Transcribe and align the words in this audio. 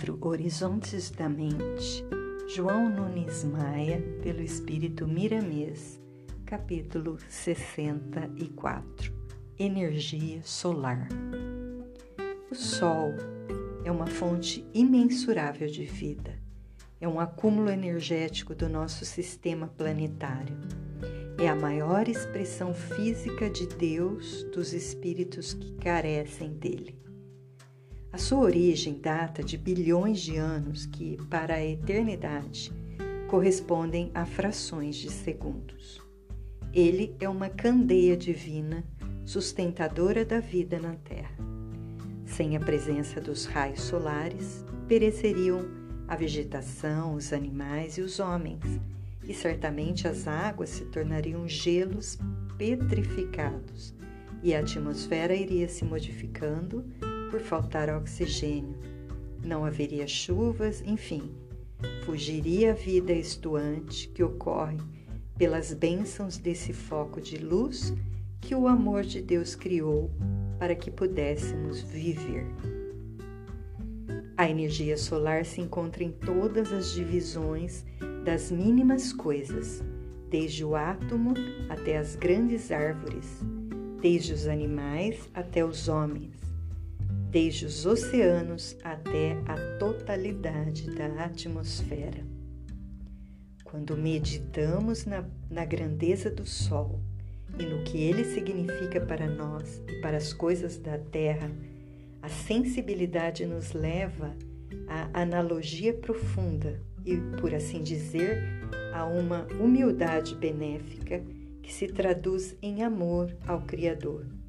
livro 0.00 0.18
Horizontes 0.22 1.10
da 1.10 1.28
Mente, 1.28 2.02
João 2.48 2.88
Nunes 2.88 3.44
Maia, 3.44 4.00
pelo 4.22 4.40
Espírito 4.40 5.06
Miramês, 5.06 6.00
capítulo 6.46 7.18
64 7.28 9.12
Energia 9.58 10.40
Solar. 10.42 11.06
O 12.50 12.54
Sol 12.54 13.12
é 13.84 13.90
uma 13.90 14.06
fonte 14.06 14.64
imensurável 14.72 15.68
de 15.68 15.84
vida, 15.84 16.34
é 16.98 17.06
um 17.06 17.20
acúmulo 17.20 17.68
energético 17.68 18.54
do 18.54 18.70
nosso 18.70 19.04
sistema 19.04 19.68
planetário. 19.68 20.56
É 21.38 21.46
a 21.46 21.54
maior 21.54 22.08
expressão 22.08 22.72
física 22.72 23.50
de 23.50 23.66
Deus 23.66 24.44
dos 24.44 24.72
espíritos 24.72 25.52
que 25.52 25.74
carecem 25.74 26.54
dele. 26.54 27.09
A 28.12 28.18
sua 28.18 28.40
origem 28.40 28.98
data 29.00 29.40
de 29.40 29.56
bilhões 29.56 30.18
de 30.20 30.36
anos 30.36 30.84
que, 30.84 31.16
para 31.30 31.54
a 31.54 31.64
eternidade, 31.64 32.72
correspondem 33.28 34.10
a 34.12 34.26
frações 34.26 34.96
de 34.96 35.08
segundos. 35.08 36.02
Ele 36.72 37.14
é 37.20 37.28
uma 37.28 37.48
candeia 37.48 38.16
divina, 38.16 38.84
sustentadora 39.24 40.24
da 40.24 40.40
vida 40.40 40.80
na 40.80 40.94
Terra. 40.96 41.36
Sem 42.26 42.56
a 42.56 42.60
presença 42.60 43.20
dos 43.20 43.44
raios 43.46 43.82
solares, 43.82 44.64
pereceriam 44.88 45.68
a 46.08 46.16
vegetação, 46.16 47.14
os 47.14 47.32
animais 47.32 47.96
e 47.96 48.00
os 48.00 48.18
homens, 48.18 48.64
e 49.22 49.32
certamente 49.32 50.08
as 50.08 50.26
águas 50.26 50.70
se 50.70 50.84
tornariam 50.86 51.46
gelos 51.46 52.18
petrificados, 52.58 53.94
e 54.42 54.52
a 54.52 54.58
atmosfera 54.58 55.32
iria 55.32 55.68
se 55.68 55.84
modificando 55.84 56.84
por 57.30 57.40
faltar 57.40 57.88
oxigênio. 57.88 58.76
Não 59.42 59.64
haveria 59.64 60.06
chuvas, 60.06 60.82
enfim, 60.84 61.30
fugiria 62.04 62.72
a 62.72 62.74
vida 62.74 63.12
estuante 63.12 64.08
que 64.08 64.22
ocorre 64.22 64.78
pelas 65.38 65.72
bênçãos 65.72 66.36
desse 66.36 66.72
foco 66.72 67.20
de 67.20 67.38
luz 67.38 67.94
que 68.40 68.54
o 68.54 68.66
amor 68.66 69.02
de 69.02 69.22
Deus 69.22 69.54
criou 69.54 70.10
para 70.58 70.74
que 70.74 70.90
pudéssemos 70.90 71.80
viver. 71.80 72.46
A 74.36 74.48
energia 74.48 74.96
solar 74.96 75.44
se 75.44 75.60
encontra 75.60 76.02
em 76.02 76.10
todas 76.10 76.72
as 76.72 76.92
divisões 76.92 77.84
das 78.24 78.50
mínimas 78.50 79.12
coisas, 79.12 79.82
desde 80.28 80.64
o 80.64 80.74
átomo 80.74 81.34
até 81.68 81.98
as 81.98 82.16
grandes 82.16 82.70
árvores, 82.70 83.26
desde 84.00 84.32
os 84.32 84.46
animais 84.46 85.28
até 85.34 85.64
os 85.64 85.88
homens 85.88 86.49
desde 87.30 87.64
os 87.64 87.86
oceanos 87.86 88.76
até 88.82 89.38
a 89.46 89.78
totalidade 89.78 90.90
da 90.90 91.06
atmosfera. 91.24 92.26
Quando 93.62 93.96
meditamos 93.96 95.06
na, 95.06 95.24
na 95.48 95.64
grandeza 95.64 96.28
do 96.28 96.44
Sol 96.44 97.00
e 97.56 97.62
no 97.62 97.84
que 97.84 97.98
ele 97.98 98.24
significa 98.24 99.00
para 99.00 99.28
nós 99.28 99.80
e 99.86 100.00
para 100.00 100.16
as 100.16 100.32
coisas 100.32 100.76
da 100.76 100.98
Terra, 100.98 101.48
a 102.20 102.28
sensibilidade 102.28 103.46
nos 103.46 103.72
leva 103.72 104.34
à 104.88 105.22
analogia 105.22 105.94
profunda 105.94 106.82
e, 107.06 107.16
por 107.40 107.54
assim 107.54 107.80
dizer, 107.80 108.42
a 108.92 109.06
uma 109.06 109.46
humildade 109.60 110.34
benéfica 110.34 111.22
que 111.62 111.72
se 111.72 111.86
traduz 111.86 112.56
em 112.60 112.82
amor 112.82 113.32
ao 113.46 113.62
Criador. 113.62 114.39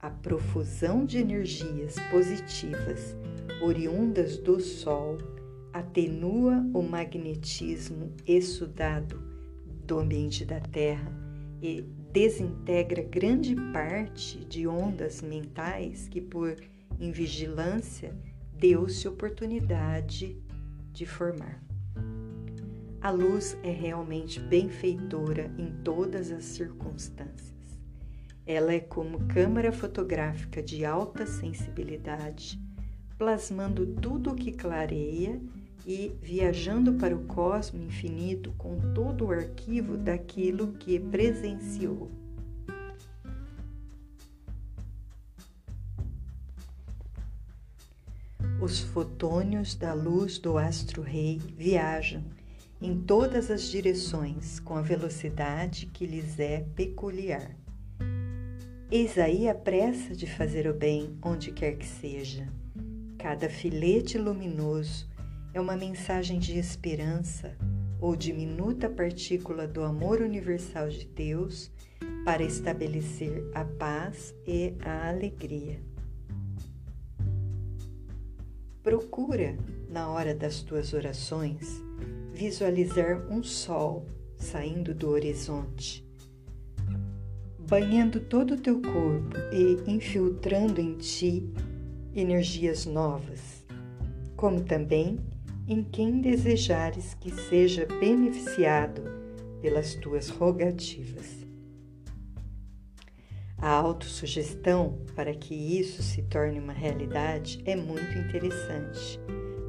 A 0.00 0.10
profusão 0.10 1.04
de 1.04 1.18
energias 1.18 1.96
positivas 2.08 3.16
oriundas 3.60 4.38
do 4.38 4.60
Sol 4.60 5.18
atenua 5.72 6.64
o 6.72 6.80
magnetismo 6.82 8.12
exudado 8.24 9.20
do 9.84 9.98
ambiente 9.98 10.44
da 10.44 10.60
Terra 10.60 11.12
e 11.60 11.82
desintegra 12.12 13.02
grande 13.02 13.56
parte 13.72 14.44
de 14.44 14.68
ondas 14.68 15.20
mentais 15.20 16.06
que, 16.08 16.20
por 16.20 16.54
invigilância, 17.00 18.16
deu-se 18.54 19.08
oportunidade 19.08 20.40
de 20.92 21.06
formar. 21.06 21.60
A 23.00 23.10
luz 23.10 23.58
é 23.64 23.72
realmente 23.72 24.38
benfeitora 24.38 25.52
em 25.58 25.72
todas 25.82 26.30
as 26.30 26.44
circunstâncias. 26.44 27.57
Ela 28.48 28.72
é 28.72 28.80
como 28.80 29.26
câmara 29.26 29.70
fotográfica 29.70 30.62
de 30.62 30.82
alta 30.82 31.26
sensibilidade, 31.26 32.58
plasmando 33.18 33.86
tudo 33.86 34.30
o 34.30 34.34
que 34.34 34.52
clareia 34.52 35.38
e 35.86 36.16
viajando 36.22 36.94
para 36.94 37.14
o 37.14 37.26
cosmo 37.26 37.82
infinito 37.82 38.50
com 38.56 38.94
todo 38.94 39.26
o 39.26 39.32
arquivo 39.32 39.98
daquilo 39.98 40.72
que 40.78 40.98
presenciou. 40.98 42.10
Os 48.62 48.80
fotônios 48.80 49.74
da 49.74 49.92
luz 49.92 50.38
do 50.38 50.56
astro-rei 50.56 51.36
viajam 51.54 52.24
em 52.80 52.98
todas 52.98 53.50
as 53.50 53.64
direções 53.64 54.58
com 54.58 54.74
a 54.74 54.80
velocidade 54.80 55.84
que 55.84 56.06
lhes 56.06 56.40
é 56.40 56.64
peculiar. 56.74 57.67
Eis 58.90 59.18
aí 59.18 59.46
a 59.50 59.54
pressa 59.54 60.14
de 60.14 60.26
fazer 60.26 60.66
o 60.66 60.72
bem 60.72 61.14
onde 61.22 61.52
quer 61.52 61.76
que 61.76 61.84
seja. 61.84 62.48
Cada 63.18 63.46
filete 63.50 64.16
luminoso 64.16 65.06
é 65.52 65.60
uma 65.60 65.76
mensagem 65.76 66.38
de 66.38 66.58
esperança 66.58 67.54
ou 68.00 68.16
diminuta 68.16 68.88
partícula 68.88 69.68
do 69.68 69.82
amor 69.82 70.22
universal 70.22 70.88
de 70.88 71.04
Deus 71.04 71.70
para 72.24 72.42
estabelecer 72.42 73.44
a 73.52 73.62
paz 73.62 74.34
e 74.46 74.74
a 74.80 75.10
alegria. 75.10 75.82
Procura, 78.82 79.54
na 79.90 80.08
hora 80.08 80.34
das 80.34 80.62
tuas 80.62 80.94
orações, 80.94 81.84
visualizar 82.32 83.30
um 83.30 83.42
sol 83.42 84.06
saindo 84.38 84.94
do 84.94 85.10
horizonte 85.10 86.07
banhando 87.68 88.18
todo 88.18 88.54
o 88.54 88.60
teu 88.60 88.80
corpo 88.80 89.36
e 89.52 89.90
infiltrando 89.90 90.80
em 90.80 90.94
ti 90.96 91.46
energias 92.14 92.86
novas, 92.86 93.62
como 94.36 94.64
também 94.64 95.18
em 95.68 95.82
quem 95.82 96.22
desejares 96.22 97.12
que 97.12 97.30
seja 97.30 97.84
beneficiado 98.00 99.02
pelas 99.60 99.94
tuas 99.96 100.30
rogativas. 100.30 101.46
A 103.58 103.70
autossugestão 103.70 105.04
para 105.14 105.34
que 105.34 105.54
isso 105.54 106.02
se 106.02 106.22
torne 106.22 106.58
uma 106.58 106.72
realidade 106.72 107.60
é 107.66 107.76
muito 107.76 108.16
interessante, 108.16 109.20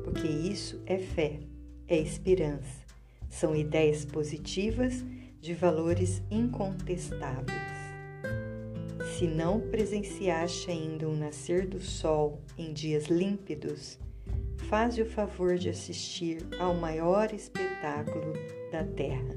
porque 0.06 0.28
isso 0.28 0.82
é 0.86 1.00
fé, 1.00 1.42
é 1.86 1.98
esperança, 1.98 2.86
são 3.30 3.54
ideias 3.54 4.06
positivas 4.06 5.04
de 5.42 5.54
valores 5.54 6.24
incontestáveis. 6.32 7.79
Se 9.20 9.28
não 9.28 9.60
presenciaste 9.60 10.72
ainda 10.72 11.06
um 11.06 11.14
nascer 11.14 11.68
do 11.68 11.78
sol 11.78 12.40
em 12.58 12.72
dias 12.72 13.08
límpidos, 13.08 14.00
faze 14.70 15.02
o 15.02 15.06
favor 15.06 15.58
de 15.58 15.68
assistir 15.68 16.48
ao 16.58 16.74
maior 16.74 17.34
espetáculo 17.34 18.32
da 18.72 18.86
terra. 18.86 19.36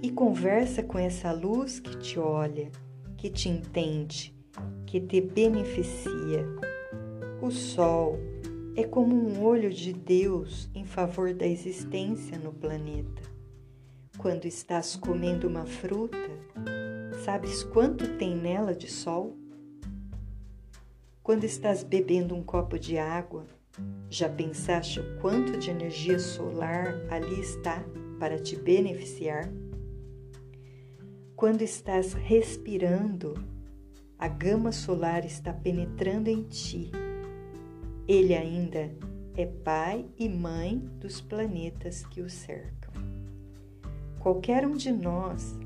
E 0.00 0.10
conversa 0.10 0.82
com 0.82 0.98
essa 0.98 1.30
luz 1.30 1.78
que 1.78 1.94
te 1.98 2.18
olha, 2.18 2.72
que 3.18 3.28
te 3.28 3.50
entende, 3.50 4.34
que 4.86 4.98
te 4.98 5.20
beneficia. 5.20 6.46
O 7.42 7.50
sol 7.50 8.18
é 8.74 8.84
como 8.84 9.14
um 9.14 9.44
olho 9.44 9.68
de 9.68 9.92
Deus 9.92 10.70
em 10.74 10.86
favor 10.86 11.34
da 11.34 11.46
existência 11.46 12.38
no 12.38 12.50
planeta. 12.50 13.20
Quando 14.16 14.46
estás 14.46 14.96
comendo 14.96 15.48
uma 15.48 15.66
fruta, 15.66 16.16
Sabes 17.24 17.64
quanto 17.64 18.18
tem 18.18 18.36
nela 18.36 18.74
de 18.74 18.86
sol? 18.86 19.34
Quando 21.22 21.44
estás 21.44 21.82
bebendo 21.82 22.34
um 22.34 22.42
copo 22.42 22.78
de 22.78 22.98
água, 22.98 23.46
já 24.10 24.28
pensaste 24.28 25.00
o 25.00 25.18
quanto 25.22 25.56
de 25.56 25.70
energia 25.70 26.18
solar 26.18 26.94
ali 27.08 27.40
está 27.40 27.82
para 28.20 28.38
te 28.38 28.56
beneficiar? 28.56 29.50
Quando 31.34 31.62
estás 31.62 32.12
respirando, 32.12 33.32
a 34.18 34.28
gama 34.28 34.70
solar 34.70 35.24
está 35.24 35.50
penetrando 35.50 36.28
em 36.28 36.42
ti. 36.42 36.90
Ele 38.06 38.34
ainda 38.34 38.94
é 39.34 39.46
pai 39.46 40.04
e 40.18 40.28
mãe 40.28 40.76
dos 41.00 41.22
planetas 41.22 42.04
que 42.04 42.20
o 42.20 42.28
cercam. 42.28 42.92
Qualquer 44.20 44.66
um 44.66 44.76
de 44.76 44.92
nós 44.92 45.58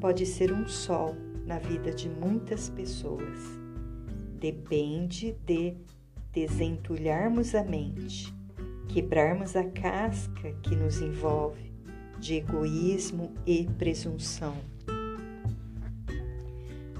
pode 0.00 0.26
ser 0.26 0.52
um 0.52 0.66
sol 0.66 1.16
na 1.44 1.58
vida 1.58 1.92
de 1.92 2.08
muitas 2.08 2.68
pessoas. 2.68 3.38
Depende 4.38 5.32
de 5.44 5.76
desentulharmos 6.32 7.54
a 7.54 7.64
mente, 7.64 8.34
quebrarmos 8.88 9.56
a 9.56 9.64
casca 9.64 10.52
que 10.62 10.76
nos 10.76 11.00
envolve 11.00 11.72
de 12.18 12.34
egoísmo 12.34 13.32
e 13.46 13.64
presunção, 13.78 14.56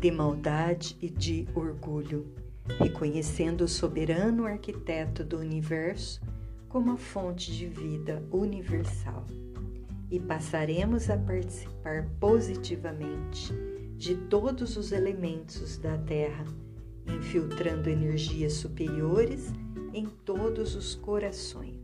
de 0.01 0.11
maldade 0.11 0.97
e 1.01 1.09
de 1.09 1.47
orgulho, 1.55 2.33
reconhecendo 2.79 3.63
o 3.63 3.69
soberano 3.69 4.47
arquiteto 4.47 5.25
do 5.25 5.39
universo 5.39 6.21
como 6.69 6.93
a 6.93 6.97
fonte 6.97 7.53
de 7.53 7.67
vida 7.67 8.23
universal. 8.31 9.25
E 10.11 10.21
passaremos 10.21 11.11
a 11.11 11.17
participar 11.17 12.09
positivamente 12.21 13.53
de 13.97 14.15
todos 14.15 14.77
os 14.77 14.93
elementos 14.93 15.79
da 15.79 15.99
Terra 15.99 16.45
infiltrando 17.07 17.89
energias 17.89 18.55
superiores 18.55 19.53
em 19.93 20.07
todos 20.07 20.75
os 20.75 20.95
corações. 20.95 21.81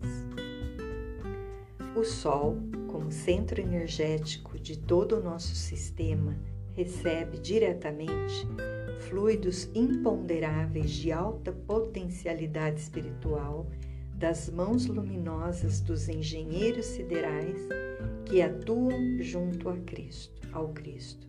O 1.96 2.04
Sol, 2.04 2.58
como 2.88 3.10
centro 3.10 3.60
energético 3.60 4.58
de 4.58 4.78
todo 4.78 5.16
o 5.16 5.22
nosso 5.22 5.54
sistema, 5.54 6.36
recebe 6.74 7.38
diretamente 7.38 8.46
fluidos 9.08 9.68
imponderáveis 9.74 10.90
de 10.90 11.12
alta 11.12 11.52
potencialidade 11.52 12.80
espiritual 12.80 13.66
das 14.22 14.48
mãos 14.48 14.86
luminosas 14.86 15.80
dos 15.80 16.08
engenheiros 16.08 16.86
siderais 16.86 17.58
que 18.24 18.40
atuam 18.40 19.20
junto 19.20 19.68
a 19.68 19.76
Cristo, 19.78 20.46
ao 20.52 20.68
Cristo 20.68 21.26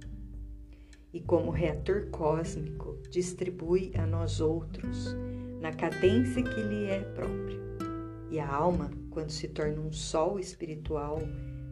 e, 1.11 1.19
como 1.19 1.49
reator 1.49 2.05
cósmico, 2.11 2.95
distribui 3.09 3.91
a 3.95 4.05
nós 4.05 4.39
outros 4.39 5.15
na 5.59 5.71
cadência 5.73 6.43
que 6.43 6.61
lhe 6.61 6.85
é 6.85 6.99
própria. 7.15 7.59
E 8.29 8.39
a 8.39 8.47
alma, 8.47 8.91
quando 9.09 9.31
se 9.31 9.47
torna 9.47 9.81
um 9.81 9.91
sol 9.91 10.37
espiritual, 10.37 11.17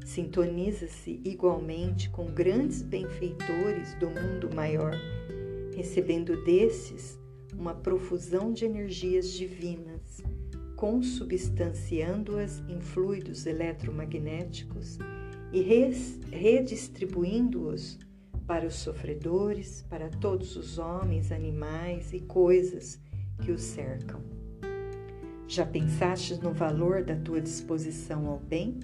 sintoniza-se 0.03 1.21
igualmente 1.23 2.09
com 2.09 2.25
grandes 2.33 2.81
benfeitores 2.81 3.93
do 3.99 4.09
mundo 4.09 4.49
maior, 4.55 4.95
recebendo 5.75 6.43
desses 6.43 7.21
uma 7.53 7.75
profusão 7.75 8.51
de 8.51 8.65
energias 8.65 9.31
divinas, 9.31 9.90
consubstanciando-as 10.81 12.63
em 12.67 12.81
fluidos 12.81 13.45
eletromagnéticos 13.45 14.97
e 15.53 15.61
redistribuindo-os 16.31 17.99
para 18.47 18.65
os 18.65 18.73
sofredores, 18.77 19.85
para 19.87 20.09
todos 20.09 20.55
os 20.55 20.79
homens, 20.79 21.31
animais 21.31 22.11
e 22.13 22.21
coisas 22.21 22.99
que 23.43 23.51
os 23.51 23.61
cercam. 23.61 24.23
Já 25.47 25.67
pensaste 25.67 26.41
no 26.41 26.51
valor 26.51 27.03
da 27.03 27.15
tua 27.15 27.39
disposição 27.39 28.25
ao 28.25 28.39
bem? 28.39 28.79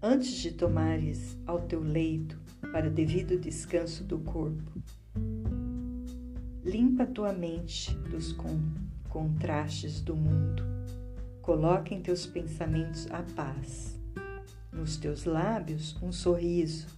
Antes 0.00 0.36
de 0.36 0.52
tomares 0.52 1.36
ao 1.44 1.62
teu 1.62 1.80
leito 1.80 2.40
para 2.70 2.86
o 2.86 2.92
devido 2.92 3.36
descanso 3.36 4.04
do 4.04 4.20
corpo, 4.20 4.80
limpa 6.64 7.04
tua 7.06 7.32
mente 7.32 7.92
dos 8.08 8.32
contrastes 9.08 10.00
do 10.00 10.14
mundo. 10.14 10.75
Coloca 11.46 11.94
em 11.94 12.02
teus 12.02 12.26
pensamentos 12.26 13.06
a 13.12 13.22
paz. 13.22 13.96
Nos 14.72 14.96
teus 14.96 15.24
lábios 15.24 15.96
um 16.02 16.10
sorriso 16.10 16.88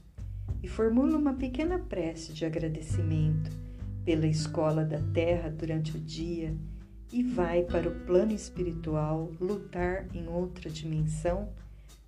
e 0.62 0.66
formula 0.66 1.18
uma 1.18 1.34
pequena 1.34 1.78
prece 1.78 2.32
de 2.32 2.46
agradecimento 2.46 3.50
pela 4.06 4.26
escola 4.26 4.86
da 4.86 5.02
terra 5.12 5.50
durante 5.50 5.94
o 5.94 6.00
dia 6.00 6.56
e 7.12 7.22
vai 7.22 7.62
para 7.64 7.90
o 7.90 7.94
plano 8.06 8.32
espiritual 8.32 9.30
lutar 9.38 10.06
em 10.14 10.26
outra 10.28 10.70
dimensão, 10.70 11.50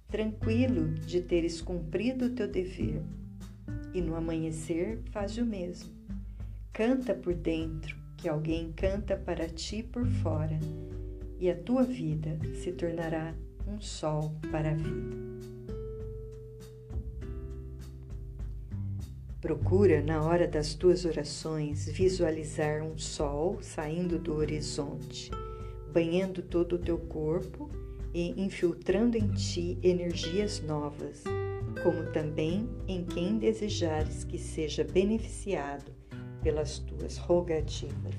tranquilo 0.09 0.95
de 0.95 1.21
teres 1.21 1.61
cumprido 1.61 2.25
o 2.25 2.31
teu 2.31 2.49
dever. 2.49 3.03
E 3.93 4.01
no 4.01 4.17
amanhecer 4.17 5.03
faz 5.11 5.37
o 5.37 5.45
mesmo. 5.45 5.91
Canta 6.73 7.15
por 7.15 7.35
dentro, 7.35 7.95
que 8.17 8.31
alguém 8.31 8.73
canta 8.73 9.15
para 9.15 9.47
ti 9.47 9.83
por 9.83 10.07
fora, 10.07 10.59
e 11.41 11.51
a 11.51 11.57
tua 11.57 11.83
vida 11.83 12.39
se 12.55 12.71
tornará 12.71 13.35
um 13.67 13.81
sol 13.81 14.35
para 14.53 14.71
a 14.71 14.75
vida. 14.75 15.31
Procura, 19.41 20.03
na 20.03 20.23
hora 20.23 20.47
das 20.47 20.75
tuas 20.75 21.07
orações, 21.07 21.87
visualizar 21.87 22.83
um 22.83 22.99
sol 22.99 23.57
saindo 23.63 24.19
do 24.19 24.35
horizonte, 24.35 25.31
banhando 25.91 26.43
todo 26.43 26.75
o 26.75 26.79
teu 26.79 26.99
corpo 26.99 27.71
e 28.13 28.39
infiltrando 28.39 29.17
em 29.17 29.29
ti 29.29 29.79
energias 29.83 30.61
novas, 30.61 31.25
como 31.83 32.13
também 32.13 32.69
em 32.87 33.03
quem 33.03 33.39
desejares 33.39 34.25
que 34.25 34.37
seja 34.37 34.85
beneficiado 34.85 35.91
pelas 36.43 36.79
tuas 36.79 37.17
rogativas. 37.17 38.15